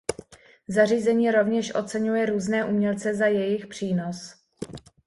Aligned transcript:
Zařízení 0.67 1.31
rovněž 1.31 1.75
oceňuje 1.75 2.25
různé 2.25 2.65
umělce 2.65 3.15
za 3.15 3.25
jejich 3.25 3.67
přínos. 3.67 4.35